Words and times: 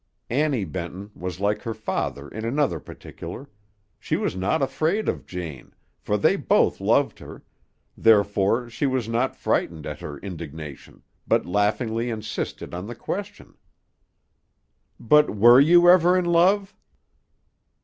Annie 0.31 0.65
Benton 0.65 1.11
was 1.13 1.39
like 1.39 1.61
her 1.61 1.75
father 1.75 2.27
in 2.27 2.43
another 2.43 2.79
particular; 2.79 3.47
she 3.99 4.15
was 4.17 4.35
not 4.35 4.63
afraid 4.63 5.07
of 5.07 5.27
Jane, 5.27 5.75
for 5.99 6.17
they 6.17 6.35
both 6.37 6.81
loved 6.81 7.19
her; 7.19 7.43
therefore 7.95 8.67
she 8.67 8.87
was 8.87 9.07
not 9.07 9.35
frightened 9.35 9.85
at 9.85 9.99
her 9.99 10.17
indignation, 10.17 11.03
but 11.27 11.45
laughingly 11.45 12.09
insisted 12.09 12.73
on 12.73 12.87
the 12.87 12.95
question. 12.95 13.53
"But 14.99 15.35
were 15.35 15.59
you 15.59 15.87
ever 15.87 16.17
in 16.17 16.25
love?" 16.25 16.75